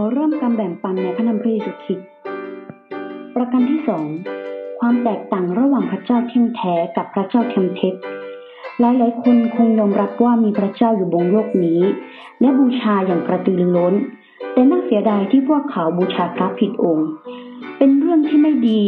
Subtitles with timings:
[0.00, 2.08] อเริ่มการแบ่งปันในพระนามพระเยซูคริสต์
[3.34, 4.06] ประการที่สอง
[4.80, 7.94] ความแตกต่างระหว่างพระเจ้าเที่ยงแท้กับพระเจ้าเทียมเท็จ
[8.80, 11.80] หลายๆคนคงยอมรับว่ามีพระเจ้าอยู่บนโลกนี้
[12.40, 13.94] และบูชาอย่างกระตือรือร้น
[14.52, 17.08] แต่น่าเสียดายที่พวกเขาบูชาพระผิดองค์
[17.78, 18.82] เป็นเรื่องที่ไม่ดี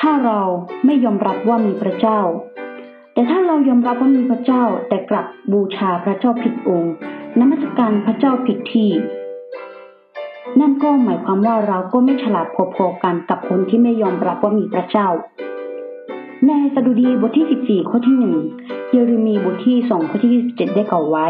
[0.00, 0.40] ถ้าเรา
[0.84, 2.20] ไม่ยอมรับว่ามีพระเจ้า
[3.14, 6.92] แต่ถ้าเรายอมรับว่ามีพระเจ้าแต่กลับบูชาพระเจ้าผิดองค์
[7.40, 8.90] นมัสการพระเจ้าผิดที่
[10.60, 15.08] นั่นก็หมายความว่าเราก็ไม่ฉลาดพอๆกันกับคนที่ไม่ยอมรับว่ามีพระเจ้า
[16.46, 18.36] ในสดุดีบทที่ 14 ข้อที่หนึ่ง
[18.90, 21.28] เยเรมีบทที่ 2 ข้อที่ 27 ได้กล่าวไว้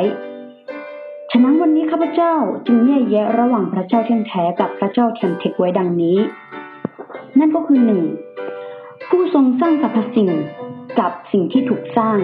[1.31, 2.35] ฉะนั้นวันนี้ข้าพเจ้า
[2.67, 6.19] จึงแยกแยะระหว่างพระเจ้าเที่ยงแท้กับพระเจ้าเทียมเทคไว้ดังนี้
[7.39, 8.03] นั่นก็คือหนึ่ง
[9.09, 10.31] ผู้ทรงสร้างสรรพสิ่ง
[10.99, 12.19] กับสิ่งที่ถูกสร้าง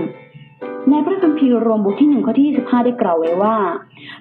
[0.91, 3.57] ในพระคัมภีร์รวมบทที่หนึ่งข้อที่ 25 ได้กล่าวไว้ว่า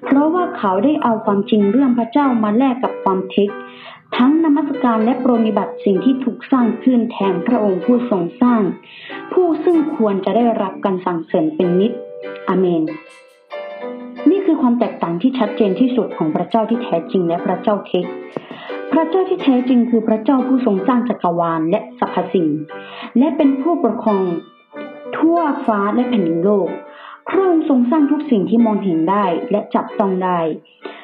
[0.06, 3.50] เพราะว่าเขาได้เอาความจริงเรื่องพระเจ้ามาแลกกับความเท็จ
[4.18, 8.62] ทั้งนมัสการและโปรนิบัติสิ่งที่ถูกสร้างขึ้นแทนพระองค์ผู้ทรงสร้าง
[9.34, 11.92] ผู้ซึ่งควรจะได้รับการสั่งเสริญเป็นนิด
[12.48, 12.84] อเมน
[14.30, 18.06] นี่คือความแตกต่างที่ชัดเจนที่สุดของพระเจ้าที่แท้จริงและพระเจ้าเท็จ
[18.92, 22.48] พระเจ้าที่แท้จริงคือพระเจ้าผู้ทรงสร้างจักรวาลและสรรพสิ่ง
[23.18, 24.24] และเป็นผู้ปกครอง
[25.18, 26.70] ทั่วฟ้าและแผ่นดินโลก
[27.28, 30.40] พระองค์ทรงสร้างทุกสิ่งที่มองเห็นได้และจับต้องได้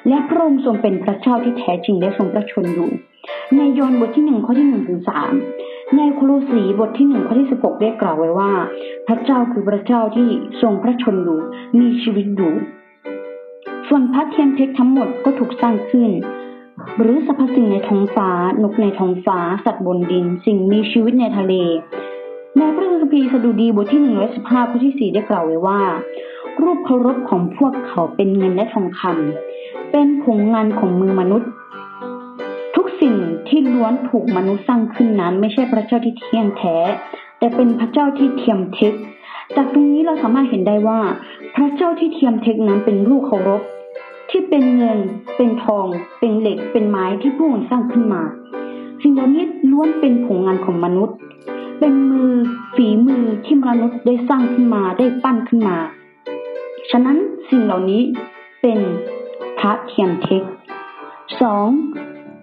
[0.08, 2.92] และพระองค์ทรงเป็นพระเจ้าที่แท้จริงและทรงประชนอยู่
[3.58, 5.34] ในยอห์นบทที่หนึ่งข้อที่หนึ่งถึงสาม
[5.98, 8.52] ในโคโลสีบทที่หนึ่งข้อที่สิบหกได้กล่าวไว้ว่า
[9.08, 10.28] พระเจ้าคือพระเจ้าที่
[10.62, 11.40] ทรงพระชนอยู่
[11.80, 12.54] มีชีวิตอยู่
[13.88, 16.12] ส่วนพระเทียมเทคทั้งหมดก็ถูกสร้างขึ้น
[17.00, 18.30] หรือสรรพสิ่งในท้องฟ้า
[18.64, 21.54] นกในท้องฟ้า สัตว์บนดิน สิ่งมีชีวิตในทะเล
[22.58, 25.82] ในพระ คัมภีร์สดุดีบทที่หนึ่งและสิบห้าข้อที่สี่ได้กล่าวไว้ว่า
[26.62, 31.50] รูปเคารพของพวกเขาเป็นเงินและทองคำเป็นผงงานของมือมนุษย์
[32.76, 33.16] ทุกสิ่ง
[33.48, 36.78] ที่ล้วนถูกมนุษย์สร้างขึ้นนั้นไม่ใช่พระเจ้าที่เที่ยงแท้
[37.40, 38.94] แต่เป็นพระเจ้าที่เทียมเท็จ
[39.56, 41.00] จากตรงนี้เราสามารถเห็นได้ว่า
[41.56, 43.62] พระเจ้าที่เทียมเท็จนั้นเป็นรูปเคารพ
[44.30, 44.98] ที่เป็นเงิน
[45.38, 45.88] เป็นทอง
[46.20, 48.22] เป็นเหล็ก เป็นไม้ที่ผู้คนสร้างขึ้นมา
[49.02, 51.18] สิ่งเหล่านี้ล้วนเป็นผลงานของมนุษย์
[51.80, 52.34] เป็นมือ
[52.76, 55.78] ฝีมือที่มนุษย์ได้สร้างขึ้นมาได้ปั้นขึ้นมา
[56.90, 57.18] ฉะนั้น
[57.50, 58.02] สิ่งเหล่านี้
[58.62, 58.80] เป็น
[59.60, 60.44] พระเทียมเท็จ
[61.42, 61.68] สอง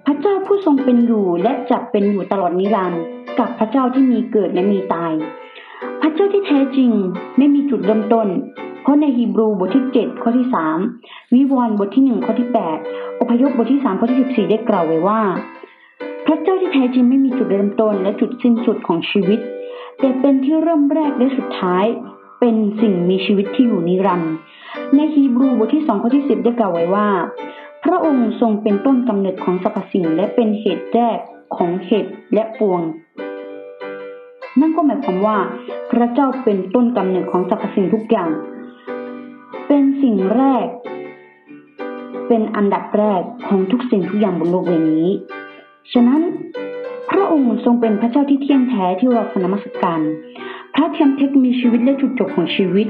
[0.06, 3.02] พระเจ้าผู้ทรงเป็นอยู่และจะเป็นอยู่ตลอดนิรันดร์
[3.38, 5.12] กับพระเจ้าที่มีเกิดและมีตาย
[6.00, 6.91] พระเจ้าที่แท้จริง
[7.38, 8.28] ไม่มีจุดเริ่มต้น
[8.82, 10.78] เพราะในฮีบรูบทที่เจ็ดข้อที่สาม
[11.34, 12.78] วิวรณ์บทที่หนึ่งข้อที่แปด
[13.20, 15.20] อพยพบทที่สามข้อที่สิบสี่ได้กล่าวไว้ว่า
[16.26, 19.41] พระเจ้าที่แท้จริงไม่มีจุดเริ่มต้นและจุดสิ้นสุดของชีวิต
[19.99, 21.84] แต่เป็นที่เริ่มแรกและสุดท้าย
[22.41, 24.34] เป็นสิ่งมีชีวิตที่อยู่นิรันดร์
[24.95, 27.09] ในฮีบรูบทที่สองข้อที่สิบได้กล่าวไว้ว่า
[27.84, 31.19] พระองค์ทรงเป็นต้นกำเนิดของสรรพสิ่งและเป็นเหตุแรก
[31.56, 32.83] ของเหตุและปวง
[34.61, 35.39] นั่นก็หมายความว่า
[35.91, 38.31] พระเจ้าเป็นต้นกำเนิดของสรรพสิ่งทุกอย่าง
[39.67, 40.67] เป็นสิ่งแรก
[42.28, 45.09] เป็นอันดับแรกของทุกสิ่งทุกอย่างบนโลกใบนี้
[45.93, 46.21] ฉะนั้น
[47.10, 50.00] พระองค์ทรงเป็นพระเจ้าที่เที่ยงแท้ที่เราควรนมัสการ
[50.75, 52.87] พระเทียมเทคมีชีวิตและจุดจบของชีวิต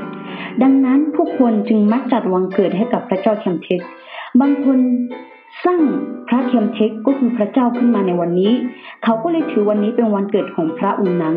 [0.62, 3.80] ดังนั้นผู้คนจึงมักจัดวันเกิดให้กับพระเจ้าเทียมเทค
[4.40, 4.78] บางคน
[5.64, 5.80] สร้าง
[6.28, 8.52] พระเทียมเทคก็คือพระเจ้าขึ้นมาในวันนี้
[9.04, 11.34] เขาก็เลยถือวันนี้เป็นวันเกิดของพระองค์นั้น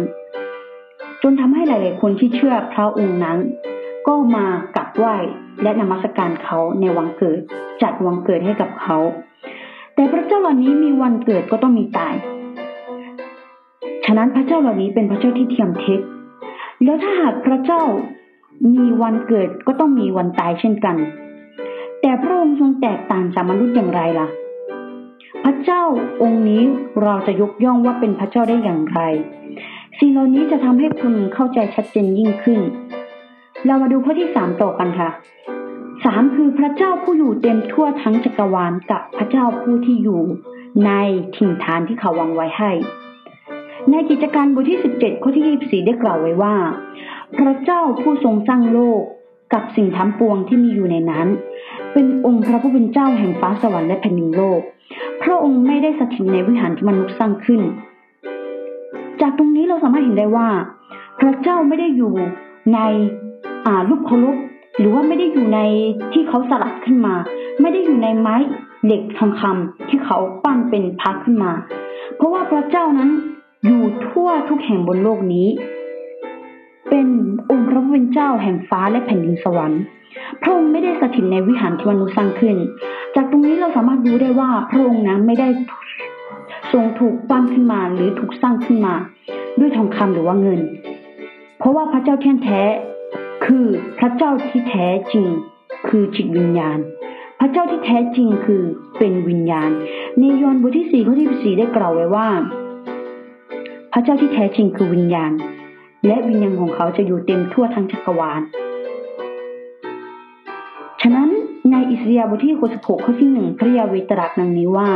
[1.22, 3.38] จนทำให้หลาย ๆ คนที่เชื่อพระองค์นั้น
[4.08, 4.46] ก็มา
[4.76, 5.16] กราบไหว้
[5.64, 7.40] และนมัสการเขาในวันเกิด
[7.82, 8.98] จัดวันเกิดให้กับเขา
[9.96, 12.16] แต่พระเจ้าเหล่านี้มีวันเกิดก็ต้องมีตาย
[14.06, 16.02] ฉะนั้นพระเจ้าเหล่านี้เป็นพระเจ้าที่เทียมเท็จ
[16.84, 17.82] แล้วถ้าหากพระเจ้า
[18.74, 20.98] มีวันเกิดก็ต้องมีวันตายเช่นกัน
[22.02, 24.28] แต่พระองค์ทรงแตกต่างจากมนุษย์อย่างไรล่ะ
[25.44, 25.84] พระเจ้า
[26.22, 26.64] องค์นี้
[27.04, 29.02] เราจะยกย่องว่าเป็นพระเจ้าได้อย่างไร
[30.00, 32.60] สิ่งเหล่านี้จะทำให้คุณเข้าใจชัดเจนยิ่งขึ้น
[33.66, 35.10] เรามาดูข้อที่สามต่อกันค่ะ
[36.06, 40.22] สามคือพระเจ้าผู้อยู่เต็มทั่วทั้งจักรวาลกับพระเจ้าผู้ที่อยู่
[40.86, 40.92] ใน
[41.36, 42.72] ถิ่นฐานที่เขาวางไว้ให้
[43.92, 46.56] ในกิจการบทที่สิบเจ็ดข้อที่ยี่สิบสี่ได้กล่าวไว้ว่า
[47.38, 49.02] พระเจ้าผู้ทรงสร้างโลก
[49.54, 51.28] กับสิ่งทั้งปวงที่มีอยู่ในนั้น
[51.94, 54.62] เป็นองค์พระผู้เป็นเจ้าแห่งฟ้าสวรรค์และแผ่นดินโลก
[55.24, 57.62] พระองค์ไม่ได้สถิตในวิหารที่มนุษย์สร้างขึ้น
[59.22, 60.48] จากตรงนี้เราสามารถเห็นได้ว่า
[61.20, 62.14] พระเจ้าไม่ได้อยู่
[62.74, 62.80] ใน
[63.66, 64.38] อ่ารูปเคารพ
[64.80, 65.60] หรือว่าไม่ได้อยู่ใน
[66.14, 67.16] ที่เขาสลักขึ้นมา
[67.62, 68.36] ไม่ได้อยู่ในไม้
[68.86, 71.52] เหล็กทองคำที่เขาปั้นเป็นพักขึ้นมา
[72.16, 73.10] เพราะว่าพระเจ้านั้น
[73.66, 75.48] อยู่ทั่วทุกแห่งบนโลกนี้
[76.90, 77.08] เป็น
[77.50, 79.82] องค์พระผู้เป็นเจ้าแห่งฟ้าและแผ่นดินสวรรค์
[80.42, 82.56] พระองค์ไม่ได้สถิตในวิหารที่มนุษย์สร้างขึ้น
[83.16, 85.48] จากตรงนี้เราสามารถรู้ได้ว่าพระองค์นั้นไม่ได้
[86.72, 88.94] ทรงถูกปั้นขึ้นมาหรือถูกสร้างขึ้นมา
[89.60, 90.62] ด้วยทองคำหรือว่าเงิน
[91.60, 92.62] เพราะว่าพระเจ้าแท้แท้
[93.46, 93.66] คือ
[94.00, 95.28] พระเจ้าที่แท้จริง
[95.88, 96.78] คือจิตวิญญาณ
[97.40, 98.64] พระเจ้าที่แท้จริงคือ
[98.98, 99.70] เป็นวิญญาณ
[100.20, 102.28] ในยอห์นบทที่สี่ข้อที่สี่ได้กล่าวไว้ว่า
[103.96, 105.32] พระเจ้าที่แท้จริงคือวิญญาณ
[106.08, 108.42] และวิญญาณของเขาจะอยู่เต็มทั่วทั้งจักรวาล
[111.02, 111.30] ฉะนั้น
[111.72, 114.90] ในอิสยาบทที่66ข้อที่หนึ่งพระยาเวตรัสดังนี้ว่า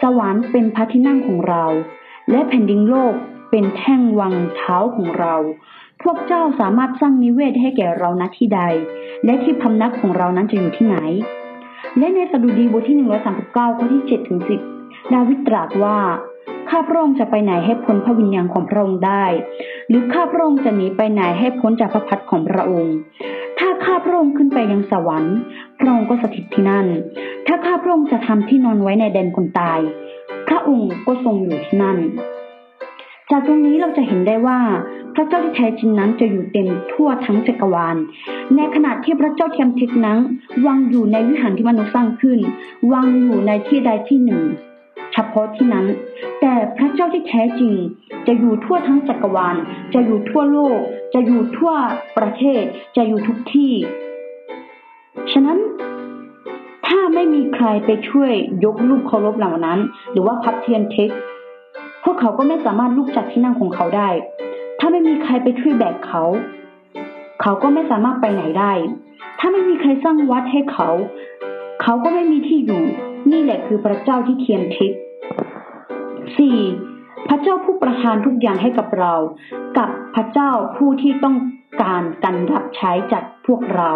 [0.00, 1.64] สวรรค์เป็นพระที่นั่งของเรา
[2.30, 3.14] และแผ่นดินโลก
[3.50, 5.34] เป็นแท่งวางเท้าของเรา
[6.02, 8.60] พวกเจ้าสามารถสร้างนิเวศให้แก่เราณที่ใด
[9.24, 10.98] และที่พำนักของเรานั้นจะอยู่ที่ไหน
[11.98, 12.96] และในสดุดีบทที่
[13.38, 14.40] 139 ข้อที่ 7 ถึง
[14.76, 15.98] 10 ดาวิดตรัสว่า
[16.70, 19.24] ข้าพระองค์จะไปไหนให้พ้นพระวิญญาณของพระองค์ได้
[19.88, 22.94] หรือข้าพระองค์จะหนีไปไหนให้พ้นจากพระพักตร์ของพระองค์
[23.58, 25.36] ถ้าข้าพระองค์ขึ้นไปยังสวรรค์
[25.78, 26.86] พระองค์ก็สถิตที่นั่น
[27.46, 29.80] ถ้าข้าพระองค์จะทำที่นอนไว้ในแดนคนตาย
[30.48, 31.98] พระองค์ก็ทรงอยู่ที่นั่น
[33.30, 34.58] จากตรงนี้เราจะเห็นได้ว่า
[35.14, 37.96] พระเจ้าที่แท้จริงนั้นจะอยู่เต็มทั่วทั้งจักรวาล
[38.56, 40.18] ในขณะที่พระเจ้าเทียมทิศนั้น
[40.66, 42.38] วางอยู่ในวิหารที่มนุษย์สร้างขึ้น
[42.92, 44.42] วางอยู่ในที่ใดที่หนึ่ง
[45.12, 45.86] เฉพาะที่นั้น
[46.76, 47.74] พระเจ้าที่แท้จริง
[48.26, 49.56] จะอยู่ทั่วทั้งจักรวาล
[49.94, 50.78] จะอยู่ทั่วโลก
[51.14, 51.72] จะอยู่ทั่ว
[52.18, 52.62] ประเทศ
[52.96, 53.72] จะอยู่ทุกที่
[55.32, 55.58] ฉะนั้น
[56.86, 58.32] ถ้าไม่มีใครไปช่วย
[58.64, 59.78] ยกลูกเคารพเหล่านั้น
[60.12, 61.10] หรือว่าพับเทียนเทค
[62.04, 64.08] พวกเขาก็ไม่สามารถลุกจากที่นั่งของเขาได้
[64.78, 66.22] ถ้าไม่มีใครไปช่วยแบกเขา
[67.42, 68.72] เขาก็ไม่สามารถไปไหนได้
[69.38, 70.88] ถ้าไม่มีใครสร้างวัดให้เขา
[71.82, 72.84] เขาก็ไม่มีที่อยู่
[73.30, 74.92] นี่แหละคือพระเจ้าที่เทียมทิศ
[76.40, 76.58] สี่
[77.28, 79.14] พระเจ้าผู้ประทานทุกอย่างให้กับเรา
[79.78, 81.36] กับพระเจ้าผู้ที่ต้อง
[81.82, 83.92] การการรับใช้จากพวกเรา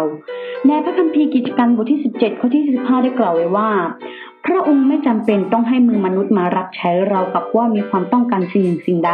[0.67, 3.71] ในพระคัมภีร์กิจการบทที่ 17 ข้อที่ 15 ได้กล่าวไว้ว่า
[4.45, 9.13] พระองค์ไม่จำเป็นต้องให้มือมนุษย์มารับใช้เรากับว่ามีความต้องการสิ่งหนึ่งสิ่งใด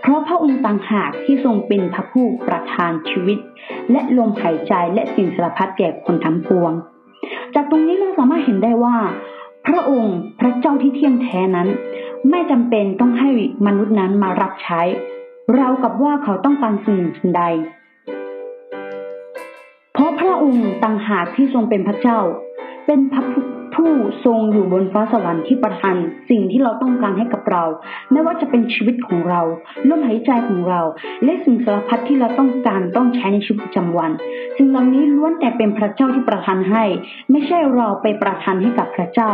[0.00, 3.38] เพราะพระองค์ต่างหากที่ทรงเป็นพระผู้ประทานชีวิต
[3.90, 6.72] และลมหายใจและสิ่งสารพัดแก่คนทั้งปวง
[7.54, 8.96] จากตรงนี้เราสามารถเห็นได้ว่า
[9.66, 11.68] พระองค์พระเจ้าที่เที่ยงแท้นั้น
[12.30, 13.30] ไม่จำเป็นต้องให้
[13.66, 14.82] มนุษย์นั้นมารับใช้
[15.56, 17.44] เรากับว่าเขาต้องการสิ่งหนึ่งสิ่งใด
[19.92, 22.18] เพราะพระองค์ต่างหากที่ทรงเป็นพระเจ้า
[22.86, 23.22] เป็นพระ
[23.74, 23.92] ผู้
[24.24, 25.96] ทรงอยู่บนฟ้าสวรรค์ที่ประทาน
[26.30, 27.64] สิ่งที่เราต้องการให้กับเรา
[28.12, 29.40] ไม่ว่าจะเป็นชีวิตของเรา
[29.88, 30.80] ลมหายใจของเรา
[31.24, 34.10] และสิ่งสารพัดที่เราต้องการต้องใช้ในชีวิตประจำวัน
[34.56, 36.84] สิ่งเหล่านี้ล้วนแต่เป็นพระเจ้าที่ประทานให้
[37.30, 39.32] ไม่ใช่เราไปประทานให้กับพระเจ้า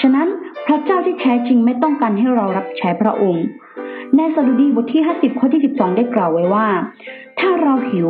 [0.00, 0.28] ฉะนั้น
[0.66, 3.46] พระเจ้าที่แท้จริงไม่ต้องการให้เรารับใช้พระองค์
[4.16, 6.66] ในสดุดีบทที่ 50 ข้อที่ 12 ได้กล่าวไว้ว่า
[7.40, 8.08] ถ้าเราหิว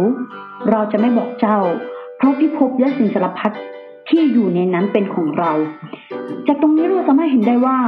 [0.71, 1.59] เราจะไม่บอกเจ้า
[2.17, 3.53] เพราะพิภพและสิ่งสารพัด
[4.09, 5.53] ที่อยู่ในนั้นเป็นของเรา
[6.47, 7.79] จากตรงนี้เราสามารถเห็นได้ว่า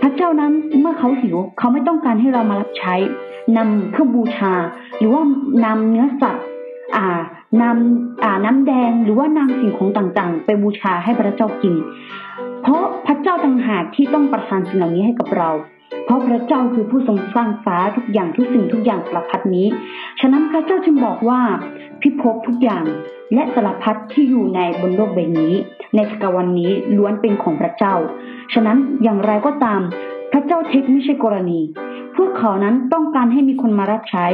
[0.00, 2.94] พระเจ้านั้นเมื่อเขาหิว เขาไม่ต้องการให้เรามารับใช้
[3.56, 4.52] นำเครื่องบูชา
[4.98, 5.22] หรือว่า
[5.64, 6.46] นำเนื้อสัตว์
[6.96, 7.06] อ่า
[7.62, 11.74] นำอ่าน้ำแดงหรือว่านำสิ่งของต่างๆ ไปบูชาให้พระเจ้ากิน
[12.62, 15.50] เพราะพระเจ้าต่างหากที่ต้องประทานสิ่งเหล่านี้ให้กับเรา
[16.04, 19.66] เพราะพระเจ้าคือผู้ทรงสร้างฟ้าทุกอย่างทุกสิ่งทุกอย่างสารพัดนี้
[20.20, 21.40] ฉะนั้นพระเจ้าจึงบอกว่า
[22.00, 22.84] พิภพทุกอย่าง
[23.34, 25.52] และสารพัดที่อยู่ในบนโลกใบนี้
[25.94, 27.94] ในจักรวาลนนี้ล้วนเป็นของพระเจ้า
[28.52, 29.80] ฉะนั้นอย่างไรก็ตาม
[30.32, 31.60] พระเจ้าเทคไม่ใช่กรณี
[32.16, 34.26] พวกเขานั้นต้องการให้มีคนมารับใช้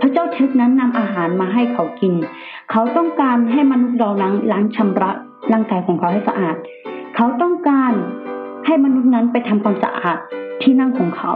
[0.00, 2.14] พระเจ้าเทคนั้นนำอาหารมาให้เขากิน
[2.70, 5.10] เขาต้องการให้มนุษย์เราล้างล้างชำระ
[5.52, 6.56] ร่างกายของเขาให้สะอาด
[7.22, 7.92] เขาต้องการ
[8.66, 10.18] ให้มนุษย์นั้นไปทำความสะอาด
[10.62, 11.34] ที่นั่งของเขา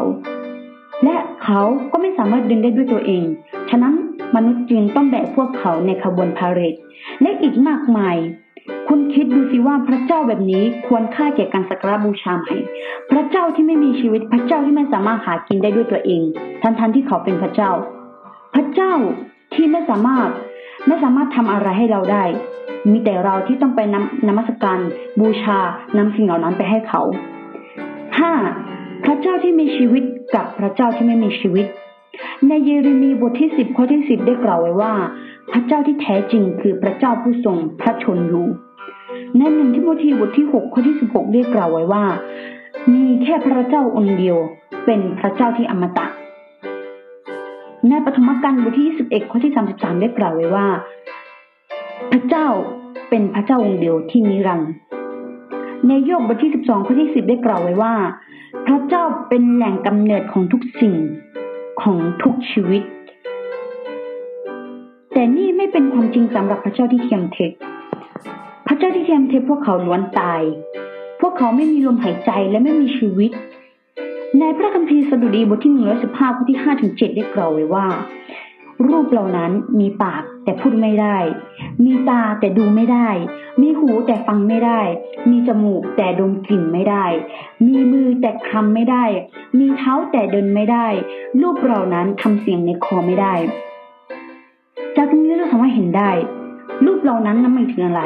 [1.05, 1.61] และเขา
[1.93, 3.25] ก็ไม่สามารถเดินได้ด้วยตัวเอง
[3.71, 3.95] ฉะนั้น
[4.37, 6.75] มนุษย์จึงต้องแบกพวกเขาในขบวนพาเหรด
[7.23, 8.17] และอีกมากมาย
[8.89, 12.49] คุณคิดดูสิว่าพระเจ้าแบบนี้ควรค่าแก่การสักการบูชาไหม
[13.11, 16.23] พระเจ้าที่ไม่มีชีวิตพระเจ้าที่ไม่สามารถหากินได้ด้วยตัวเอง
[16.63, 17.71] ทันทันๆที่เขาเป็นพระเจ้า
[18.55, 18.93] พระเจ้า
[19.55, 20.29] ที่ไม่สามารถ
[20.87, 22.25] ไม่สามารถทำอะไรให้เราได้
[22.91, 24.79] มีแต่เราที่ต้องไปนำนมัสการ
[25.21, 25.59] บูชา
[25.97, 27.03] นำสิ่งเหล่านั้นไปให้เขา
[28.19, 28.33] ห้า
[29.05, 31.67] พระเจ้าที่มีชีวิตกับพระเจ้าที่ไม่มีชีวิต
[32.49, 34.93] ในเยเรมีบทที่สิบข้อที่สิบได้กล่าวไว้ว่า
[35.53, 38.47] พระเจ้าที่แท้จริงคือพระเจ้าผู้ทรงพระชนอยู่
[39.37, 42.05] ในหนึ่งที่โมธีบทที่หกข้อที่สิบหกได้กล่าวไว้ว่า
[42.95, 44.37] มีแค่พระเจ้าองค์เดียว
[44.85, 46.07] เป็นพระเจ้าที่อมตะ
[47.89, 50.67] ในปฐมกาลบทที่ 21 ข้อที่ 33 ได้กล่าวไว้ว่า
[52.13, 52.47] พระเจ้า
[53.09, 54.73] เป็นพระเจ้าองค์เดียวที่นิรันดร์
[55.89, 57.95] ในโยบบทที่ 12 ข้อที่ 10 ได้กล่าวไว้ว่า
[58.67, 60.95] พระเจ้าเป็นแหล่งกำเนิดของทุกสิ่ง
[61.83, 62.83] ของทุกชีวิต
[65.13, 67.53] แต่นี่ไม่เป็นความจริงสำหรับพระเจ้าที่เทียมเท็จ
[68.67, 70.43] พระระเจ้าที่เทียมเทพพวกเขาล้วนตาย
[71.21, 73.31] พวกเขาไม่มีลมหายใจและไม่มีชีวิต
[74.39, 75.73] ในพระคัมภีร์สดุดีบทที่
[76.05, 77.87] 115ข้อที่5ถึง7ได้กล่าวไว้ว่า
[78.89, 81.17] รูปเหล่านั้นมีปากแต่พูดไม่ได้
[81.85, 83.09] มีตาแต่ดูไม่ได้
[83.61, 84.81] มีหูแต่ฟังไม่ได้
[85.31, 87.05] มีจมูกแต่ดมกลิ่นไม่ได้
[87.67, 89.05] มีมือแต่คลำไม่ได้
[89.59, 90.87] มีเท้าแต่เดินไม่ได้
[91.41, 93.35] รูปเหล่านั้นทำเสียงในคอไม่ได้
[94.97, 96.11] จากนี้เราสามารถเห็นได้
[96.85, 98.03] รูปเหล่านั้นนั้นหมายถึงอะไร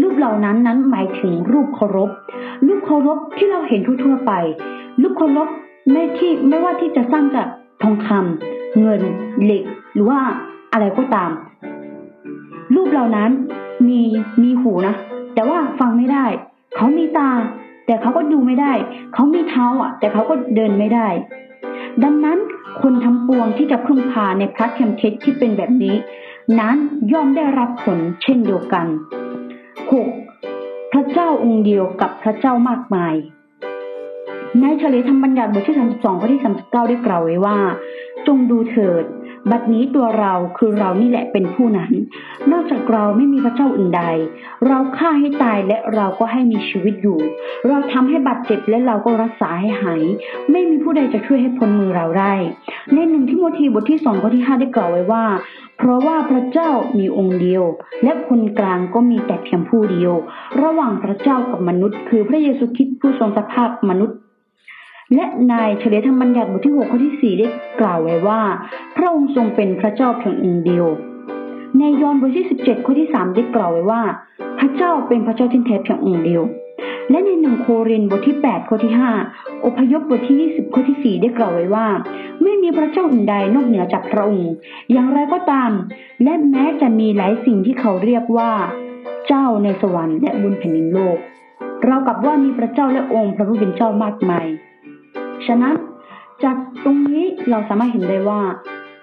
[0.00, 2.10] รูปเหล่านั้นนั้นหมายถึงรูปเคารพ
[2.66, 4.32] รูปเคารพที่เราเห็นทั่วๆไป
[5.00, 5.48] รูปเคารพ
[5.90, 7.48] ไม่ที่ไม่ว่าที่จะสร้างจาก
[7.82, 9.00] ทองคำ เงิน
[9.44, 10.20] เหล็ก หรือว่า
[10.72, 11.30] อะไรก็ตาม
[12.74, 13.30] รูปเหล่านั้น
[13.88, 14.00] มี
[14.42, 14.94] มีหูนะ
[15.34, 16.26] แต่ว่าฟังไม่ได้
[16.76, 17.30] เขามีตา
[17.86, 18.72] แต่เขาก็ดูไม่ได้
[19.14, 21.08] เขามีเท้าอะ แต่เขาก็เดินไม่ได้
[22.04, 22.38] ดังนั้น
[22.82, 25.94] คนทั้งปวงที่จะพึ่งพาในพระเทมเทศที่เป็นแบบนี้
[26.60, 26.76] นั้น
[27.12, 28.86] ย่อมได้รับผลเช่นเดียวกัน
[30.10, 30.92] 6.
[30.92, 33.14] พระเจ้าองค์เดียวกับพระเจ้ามากมาย
[34.60, 37.56] ในเฉลยธรรมบัญญัติบทที่32ข้อที่39ได้กล่าวไว้ว่า
[38.26, 39.04] จงดูเถิด
[39.50, 41.92] บัดนี้ตัวเราคือเรานี่แหละเป็นผู้นั้น
[42.52, 44.04] นอกจากเราไม่มีพระเจ้าอื่นใด
[44.66, 47.18] เราฆ่าให้ตายและเราก็ให้มีชีวิตอยู่
[47.68, 50.02] เราทำให้บาดเจ็บและเราก็รักษาให้หาย
[50.50, 52.34] ไม่มีผู้ใดจะช่วยให้พ้นมือเราได้
[52.94, 55.24] ในหนึ่งที่โมธีบทที่สองข้อที่ห้าได้กล่าวไว้ว่า
[55.78, 57.64] เพราะว่าพระเจ้ามีองค์เดียว
[58.02, 60.12] และคนกลางก็มีแต่เพียงผู้เดียว
[60.62, 64.18] ระหว่างพระเจ้ากับมนุษย์ คือพระเยซูคริสต์ผู้ทรงสภาพมนุษย์
[65.14, 67.46] และนายเฉลยธรรมบัญญัติบทที่6ข้อที่ 4 ได้
[67.80, 68.40] กล่าวไว้ว่า
[68.96, 70.86] พระองค์ทรงเป็นพระเจ้าเพียงองค์เดียว
[71.78, 74.02] ในยอห์นบทที่ 17 ข้อที่ 3 ได้กล่าวไว้ว่า
[74.58, 76.42] พระเจ้าเป็นพระเจ้าที่แท้เพียงองค์เดียว
[77.10, 78.92] และในหนึ่งโครินบทที่ 8 ข้อที่
[79.28, 81.86] 5 อพยพบทที่ 20 ข้อที่ 4 ได้กล่าวไว้ว่า
[82.42, 84.52] ไม่มีพระเจ้าอื่นใดนอกเหนือจากพระองค์
[84.92, 85.70] อย่างไรก็ตาม
[86.22, 88.52] และแม้จะมีหลายสิ่งที่เขาเรียกว่า
[89.28, 91.18] เจ้าในสวรรค์และบนแผ่นดินโลก
[91.84, 94.46] เรากับว่ามีพระเจ้าและองค์พระผู้เป็นเจ้ามากมาย
[95.46, 95.74] ฉะนั้น
[96.44, 98.42] จากตรงนี้เราสามารถเห็นได้ว่า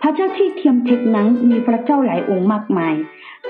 [0.01, 2.93] พระเจ้าที่เทียมเทคนั้นมีพระเจ้าหลายองค์มากมาย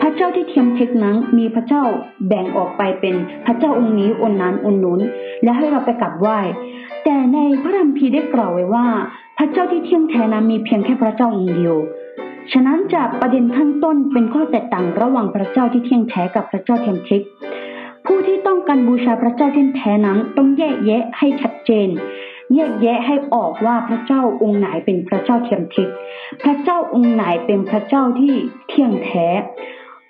[0.02, 1.84] พระเจ้าที่เทียมเทคนั้นมีพระเจ้า
[2.28, 3.16] แบ่งออกไปเป็น
[3.46, 5.00] พระเจ้าองค์นี้องค์นั้นองค์นู้น
[5.44, 6.40] และให้เราไปกราบไหว้
[7.04, 8.88] แต่ในพระคัมภีได้กล่าวไว้ว่า
[9.38, 11.76] พระเจ้าที่เที่ยงแท้นั้นมีเพียงแค่พระเจ้าองค์เดียว
[12.52, 17.22] ฉะนั้นจากประเด็นข้างต้นเป็นข้อแตกต่างระหว่างพระเจ้าที่เที่ยงแท้กับพระเจ้าเทียมเทค
[18.06, 21.90] ผู้ที่ต้องการบูชาพระเจ้าเที่ยงแท้นั้นต้องแยกแยะให้ชัดเจน
[22.56, 25.96] แยกแยะให้ออกว่าพระเจ้าองค์ไหนเป็นพระเจ้าเทียมทิพย์
[26.44, 28.34] พระเจ้าองค์ไหนเป็นพระเจ้าที่
[28.68, 29.28] เที่ยงแท้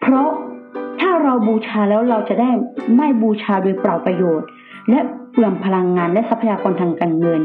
[0.02, 0.30] เพราะ
[1.02, 2.50] ถ้าเราบูชาแล้วเราจะได้
[2.96, 4.48] ไม่บูชาโดยเปล่าประโยชน์
[4.90, 5.00] และ
[5.32, 7.42] เปลืองพลังงานและทรัพยากรทางการเงิน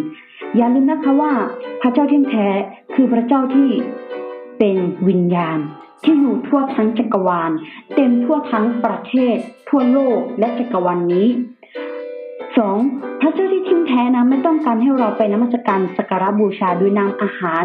[0.57, 1.33] อย่าลืมนะคะว่า
[1.81, 2.49] พระเจ้าเที่ยงแท้
[2.95, 3.69] คือพระเจ้าที่
[4.59, 4.77] เป็น
[5.09, 5.59] วิญญาณ
[6.05, 7.51] ที่อยู่ทั่วทั้งจักรวาล
[7.95, 9.37] เต็มทั่วทั้งประเทศ
[9.69, 11.27] ทั่วโลกและจักรวาลนนี้
[12.59, 12.77] สอง
[13.21, 17.65] พระเจ้าที่ทิ้งแท้นะไม่ต้องการให้เราไปนมัสการสักการะบูชาโดยนำอาหาร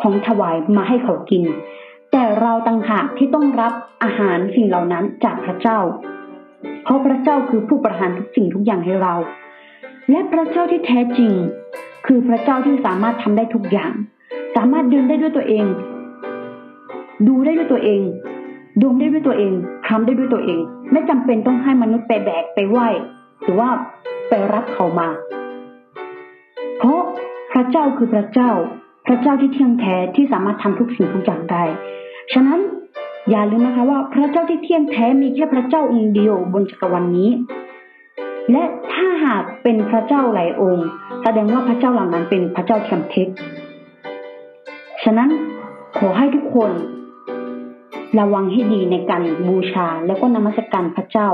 [0.00, 1.44] ของถวายมาให้เขากิน
[2.12, 3.72] แต่เราต่างหากที่ต้องรับ
[4.02, 5.78] อาหารสิ่งเหล่านั้นจากพระเจ้า
[6.84, 9.14] เพราะพระเจ้าคือผู้ประทานทุกสิ่งทุกอย่างให้เรา
[10.10, 11.32] และพระเจ้าที่แท้จริง
[12.06, 13.92] คือพระเจ้าที่สามารถทำได้ทุกอย่าง
[14.56, 15.66] สามารถเดินได้ด้วยตัวเอง
[17.26, 18.02] ดูได้ด้วยตัวเอง
[18.82, 19.52] ดมได้ด้วยตัวเอง
[19.88, 20.60] ทำได้ด้วยตัวเอง
[20.92, 22.88] ไม่จำเป็นต้องให้มนุษย์ไปแบกไปไหว้
[23.42, 23.68] หรือว่า
[24.28, 25.08] ไปรับเขามา
[26.78, 27.00] เพราะ
[27.52, 28.50] พระเจ้าคือพระเจ้า
[29.06, 31.64] พระเจ้าที่เที่ยงแท้ที่สามารถทำทุกสิ่งทุกอย่างได้
[32.32, 32.60] ฉะนั้น
[33.30, 37.30] อย่าลืมนะคะว่าพระเจ้าที่เที่ยงแท้มีแค่พระเจ้าองค์เดียวบนจักรวาลนนี้
[38.50, 40.88] และถ้าหากเป็นพระเจ้าหลายองค์
[41.22, 43.28] แสดงว่าพระเจ้าเหล่านั้นเป็นพระเจ้าเทียมเท็จ
[45.02, 45.30] ฉะนั้น
[45.98, 46.70] ขอให้ทุกคน
[48.18, 51.28] ระวังให้ดีในการบูชาแล้วก็นมัสการพระเจ้า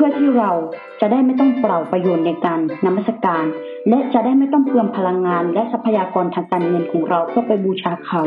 [0.00, 0.52] พื่อที่เรา
[1.00, 3.44] จะได้ไม่ต้องเปล่าประโยชน์ในการนมัสการ
[3.88, 8.22] และจะได้ไม่ต้องเปลืองพลังงานและทรัพยากรทางการเงินของเราเพื่อไปบูชาเขา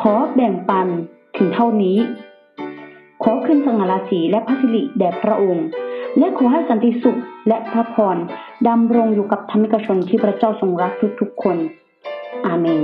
[0.00, 0.88] ขอแบ่งปัน
[1.36, 1.98] ถึงเท่านี้
[3.22, 5.66] ขอขึ้นสง่าราศีและพระสิริแด่พระองค์
[6.18, 8.16] และขอให้สันติสุขและพระพร
[8.68, 11.56] ดำรงอยู่กับธรรมิกชนที่พระเจ้าทรงรักทุกๆคน
[12.46, 12.82] อาเมน